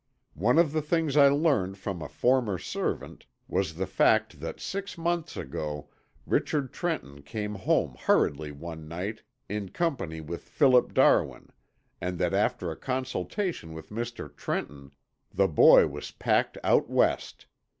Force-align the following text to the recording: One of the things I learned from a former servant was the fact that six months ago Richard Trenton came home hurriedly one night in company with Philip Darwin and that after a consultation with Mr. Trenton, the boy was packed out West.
One 0.39 0.57
of 0.57 0.71
the 0.71 0.81
things 0.81 1.15
I 1.15 1.27
learned 1.27 1.77
from 1.77 2.01
a 2.01 2.09
former 2.09 2.57
servant 2.57 3.27
was 3.47 3.75
the 3.75 3.85
fact 3.85 4.39
that 4.39 4.59
six 4.59 4.97
months 4.97 5.37
ago 5.37 5.91
Richard 6.25 6.73
Trenton 6.73 7.21
came 7.21 7.53
home 7.53 7.95
hurriedly 8.07 8.51
one 8.51 8.87
night 8.87 9.21
in 9.47 9.69
company 9.69 10.19
with 10.19 10.41
Philip 10.41 10.95
Darwin 10.95 11.49
and 12.01 12.17
that 12.17 12.33
after 12.33 12.71
a 12.71 12.75
consultation 12.75 13.73
with 13.73 13.91
Mr. 13.91 14.35
Trenton, 14.35 14.89
the 15.31 15.47
boy 15.47 15.85
was 15.85 16.09
packed 16.09 16.57
out 16.63 16.89
West. 16.89 17.45